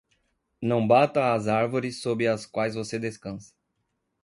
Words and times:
Não 0.59 0.87
bata 0.87 1.31
as 1.35 1.47
árvores 1.47 2.01
sob 2.01 2.25
as 2.25 2.43
quais 2.47 2.73
você 2.73 2.97
descansa. 2.97 3.53